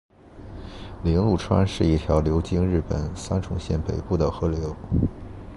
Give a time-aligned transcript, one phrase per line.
[1.03, 4.75] 铃鹿川是一条流经日本三重县北部的河流。